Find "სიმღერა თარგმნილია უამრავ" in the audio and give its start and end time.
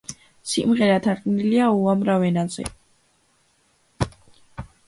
0.51-2.27